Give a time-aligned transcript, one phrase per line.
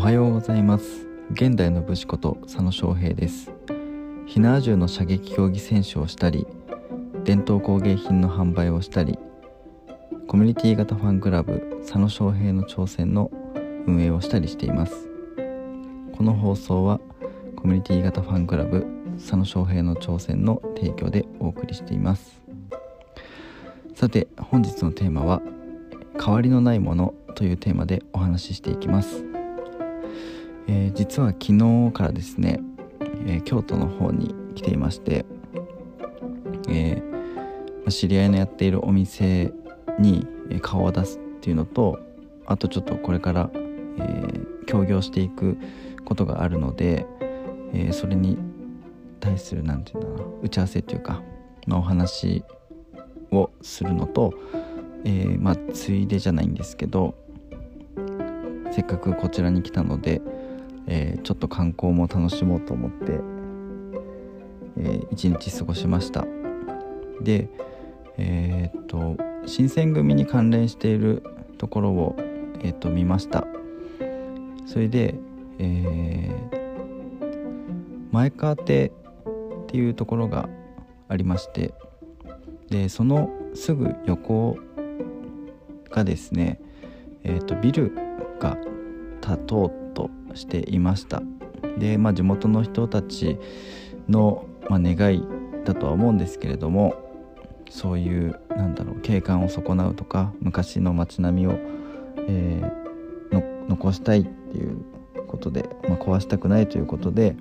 [0.00, 1.06] おはようございます。
[1.30, 3.52] 現代の武士こと佐野翔平です。
[4.24, 6.46] ひな銃の射撃競技選手をしたり
[7.24, 9.18] 伝統工芸品の販売をしたり
[10.26, 13.30] コミュニティ型ファンクラブ佐野翔平の挑戦の
[13.86, 15.06] 運営をしたりしています。
[16.16, 16.98] この放送は
[17.56, 18.86] コミュニティ型ファンクラブ
[19.18, 22.40] 佐野翔平の挑戦の提供でお送りしています。
[23.94, 25.42] さて本日のテーマは
[26.18, 29.29] 変わりのないものというテーマでお話ししていきます、
[30.68, 32.60] えー、実は昨日からですね、
[33.26, 35.24] えー、京都の方に来ていまして、
[36.68, 39.52] えー、知り合いのやっているお店
[39.98, 40.26] に
[40.62, 41.98] 顔を出すっていうのと
[42.46, 43.50] あとちょっとこれから、
[43.98, 45.56] え協業していく
[46.04, 47.06] ことがあるので、
[47.72, 48.38] えそれに
[49.20, 51.22] 対する何て言うんだろう打ち合わせっていうか、
[51.66, 52.44] まあ、お話
[53.30, 54.34] をするのと、
[55.04, 57.14] えー、まあついでじゃないんですけど
[58.72, 60.20] せっかくこちらに来たので、
[60.92, 63.20] えー、ちょっと観光も楽しもうと思って、
[64.76, 66.26] えー、一日過ごしました。
[67.22, 67.48] で
[68.18, 71.22] えー、っと新選組に関連している
[71.58, 72.16] ところを、
[72.60, 73.46] えー、っと見ました。
[74.66, 75.14] それで、
[75.58, 76.30] え、
[78.12, 80.48] 前川邸っていうところが
[81.08, 81.74] ありまして
[82.68, 84.58] でそのすぐ横
[85.90, 86.60] がですね、
[87.24, 87.92] えーと、ビル
[88.38, 88.56] が
[89.20, 89.79] 建とうと。
[90.34, 91.22] していました。
[91.78, 93.38] で、まあ、地元の人たち
[94.08, 95.24] の、まあ、願い
[95.64, 96.94] だとは思うんですけれども
[97.70, 101.52] そういうなんだろう景観を損なうとか昔の街並みを、
[102.28, 104.84] えー、残したいっていう
[105.28, 107.36] ことで、まあ、壊したくないということで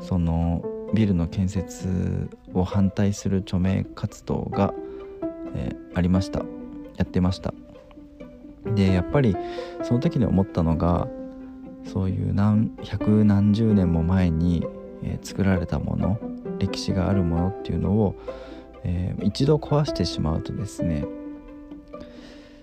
[0.00, 0.64] その
[0.94, 4.72] ビルの建設を反対する著名活動が、
[5.54, 6.44] えー、ありました。
[6.96, 7.52] やってました。
[8.74, 9.36] でやっぱり
[9.82, 11.08] その時に思ったのが
[11.92, 14.66] そういう何百何十年も前に、
[15.02, 16.18] え、作られたもの
[16.58, 18.14] 歴史があるものっていうのを、
[18.84, 21.04] えー、一度壊してしまうとですね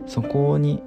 [0.08, 0.82] そこに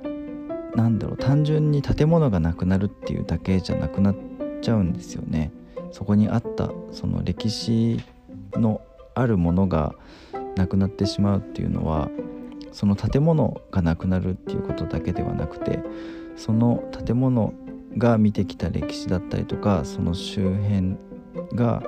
[0.74, 4.16] 何だろう単純に建物がなくなるっていうだけじゃなくなっ
[4.60, 5.50] ちゃうんですよね。
[5.92, 8.00] そこにあったその歴史
[8.52, 8.82] の
[9.14, 9.94] あるものが
[10.56, 12.10] なくなってしまうっていうのは
[12.72, 15.80] その建物がなくなるっていうことだけではなくて
[16.36, 17.54] その建物
[17.98, 20.96] が見てきた歴史だったりとかその周辺
[21.54, 21.82] が、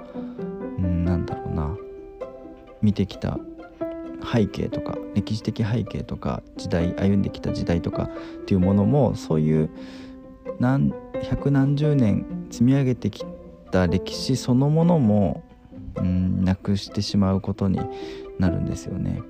[0.79, 1.77] うん、なんだろうな
[2.83, 3.39] 見てきた
[4.33, 8.09] 背景とか歴史的背景とか時代歩んできた時代とかっ
[8.45, 9.71] ていうものもそういう
[10.59, 10.93] 何
[11.23, 13.25] 百何十年積み上げてき
[13.71, 15.45] た歴史そのものも、
[15.97, 17.81] うん、なくしてしまうことに
[18.39, 19.23] なるんですよね。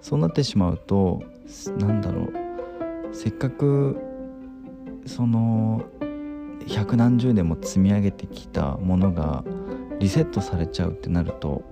[0.00, 1.22] そうなってしまうと
[1.78, 2.32] なんだろう
[3.14, 4.13] せっかく
[5.06, 5.84] その
[6.66, 9.44] 百何十年も積み上げてきたものが
[10.00, 11.62] リセットされちゃうってなると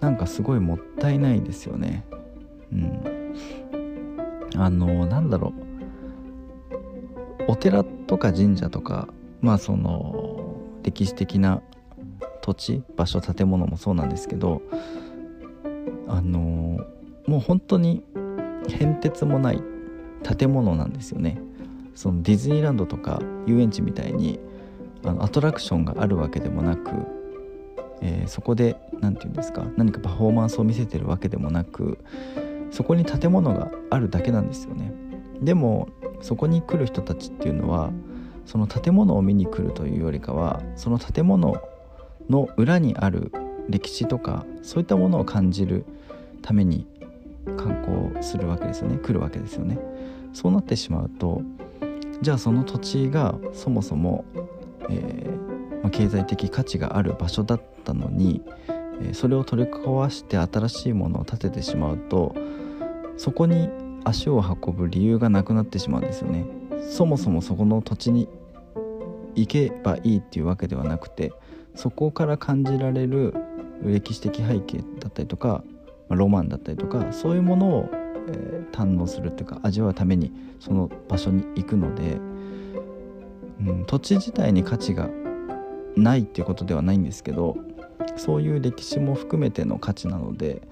[0.00, 2.04] なんかすごいもったいないですよね。
[2.72, 3.34] うん、
[4.56, 5.72] あのなんだろう。
[7.48, 9.08] お寺とか神社とか
[9.40, 11.60] まあその歴史的な
[12.40, 14.62] 土地場所建物もそうなんですけど
[16.08, 16.84] あの
[17.26, 18.04] もう本当に
[18.68, 19.62] 変哲もない
[20.36, 21.40] 建物なんですよね。
[21.94, 24.38] そのディズニーランドとか遊園地みたいに
[25.04, 26.90] あのアトラクションがあるわけでもなく、
[28.00, 31.98] えー、そこで何て言うんですか何かパフォーマンスを見せてるわけでもなく
[32.70, 34.94] そこに建物があるだけなんですよね。
[35.42, 35.88] でも
[36.22, 37.90] そこに来る人たちっていうのは
[38.46, 41.60] その建物を見に来るというよりかはその建物
[42.30, 43.32] の裏にある
[43.68, 45.84] 歴史とかそういったものを感じる
[46.40, 46.86] ために
[47.56, 48.98] 観光するわけですよね。
[48.98, 49.78] 来るわけですよね。
[50.32, 51.42] そうなってしまうと
[52.22, 54.24] じゃあその土地がそもそも、
[54.88, 58.42] えー、ま、経済的価値がある場所だったのに、
[59.02, 62.34] え、それを取り壊して新しいものを建ててしまうと
[63.16, 63.68] そこに
[64.04, 66.46] 足を運ぶ理由がなくなってしまうんですよね。
[66.90, 68.28] そもそもそこの土地に
[69.34, 71.32] 行けばいいっていうわけではなくて
[71.76, 73.34] そこから感じられる
[73.82, 75.62] 歴史的背景だったりとか
[76.12, 77.90] ま、ロマンだったりとかそういうものを、
[78.28, 82.18] えー、堪能するっていうか味わうためにその場所に行くので、
[83.60, 85.08] うん、土地自体に価値が
[85.96, 87.56] ないっていうことではないんですけど
[88.16, 90.62] そういう歴史も含めての価値なので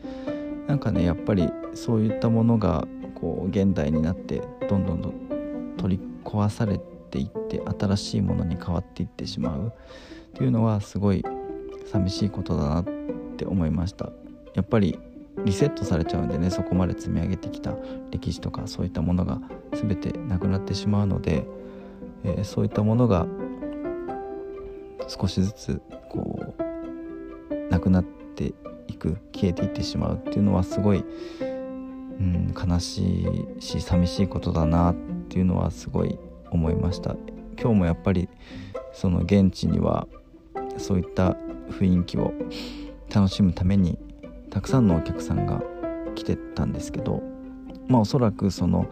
[0.66, 6.78] なんかねやっぱりそういったものがこう現代になってどんどんどん取り壊され
[7.10, 9.72] ていって新しいものに変わっていってしまう。
[10.30, 11.24] っていうのはすごい
[11.86, 12.84] 寂しいことだなっ
[13.36, 14.10] て思いました。
[14.54, 14.98] やっぱり
[15.44, 17.74] リセットされちゃうんでねそこまで積み上げてきた
[18.10, 19.40] 歴史とかそういったものが
[19.72, 21.46] 全てなくなってしまうので
[22.24, 23.26] えー、そういったものが
[25.08, 28.52] 少しずつこうなくなって
[28.88, 31.04] いく消えていってしまうっていうのはすごい、
[31.40, 33.26] うん、悲し
[33.58, 34.94] いし寂しいことだなっ
[35.28, 36.18] ていうのはすごい
[36.50, 37.16] 思いました。
[37.60, 38.28] 今日もやっぱり
[38.92, 40.08] その現地には
[40.78, 41.36] そういった
[41.70, 42.32] 雰囲気を
[43.14, 43.98] 楽しむために
[44.50, 45.62] たくさんのお客さんが
[46.14, 47.22] 来てたんですけど
[47.88, 48.90] まあおそらくその、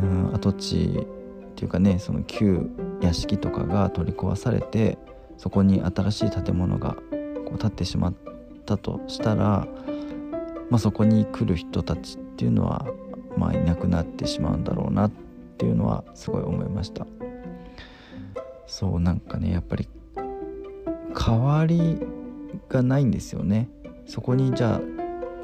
[0.00, 4.98] うん、跡地っていうかねその旧屋敷とかが取り壊されて
[5.36, 6.96] そこに新しい建物が
[7.46, 8.14] こう建ってしまっ
[8.66, 9.66] たとしたら、
[10.70, 12.86] まあ、そこに来る人たちっていうのは、
[13.36, 15.10] まあ、いなくなってしまうんだろうなっ
[15.58, 17.06] ていうのはすごい思いました。
[18.66, 19.88] そうなんかねやっぱり
[21.18, 21.98] 変わり
[22.68, 23.68] がないんですよね。
[24.10, 24.80] そこにじゃ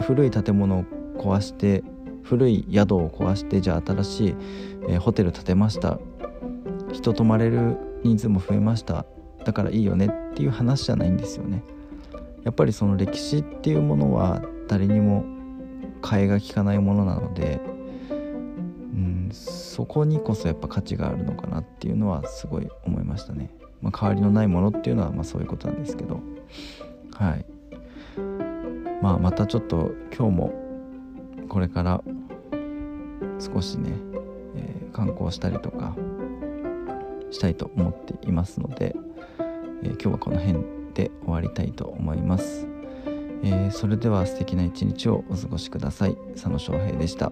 [0.01, 0.85] あ古い建物を
[1.19, 1.85] 壊して
[2.25, 4.35] 古い宿を壊してじゃあ新しい、
[4.89, 6.01] えー、ホテル建てました。
[6.93, 9.07] 人泊まれる人数も増えました。
[9.45, 11.63] だからいいよねっていう話じゃないんですよね。
[12.43, 15.25] やっぱりその歴史っていうものは誰にも
[16.03, 17.61] 替えが利かないものなので、
[18.11, 18.13] う
[18.97, 23.49] ん、そこにこそやっぱ価値があるのかなっていうのはすごい思いましたね、
[23.81, 26.21] まあ、変わりのないものっていうのはまあそういうことなんですけど。
[27.13, 27.47] はい。
[29.07, 30.53] まあまたちょっと今日も
[31.49, 32.03] これから
[33.39, 33.93] 少しね、
[34.57, 35.95] えー、観光したりとか
[37.31, 38.97] したいと思っていますので、
[39.85, 42.67] えー、今日はこの辺で終わりたいと思います、
[43.45, 46.17] えー、それでは素敵な一日をお過ごしください。
[46.33, 47.31] 佐野翔平でした。